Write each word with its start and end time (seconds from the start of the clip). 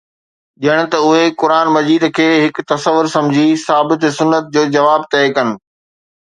ڄڻ 0.61 0.79
ته 0.91 0.97
اهي 1.09 1.25
قرآن 1.41 1.67
مجيد 1.75 2.03
کي 2.19 2.25
هڪ 2.45 2.55
تصور 2.71 3.05
سمجهي، 3.17 3.47
ثابت 3.67 4.01
سنت 4.17 4.43
جو 4.57 4.63
جواب 4.79 5.01
طئي 5.13 5.29
ڪن. 5.37 5.47